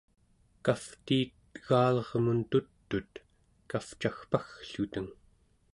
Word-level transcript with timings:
kavtiit 0.67 1.59
egalermun 1.59 2.41
tut'ut 2.51 3.13
kavcagpaggluteng 3.73 5.11